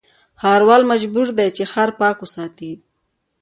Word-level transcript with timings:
ښاروال 0.41 0.81
مجبور 0.91 1.27
دی 1.37 1.49
چې، 1.55 1.63
ښار 1.71 1.89
پاک 1.99 2.17
وساتي. 2.21 2.71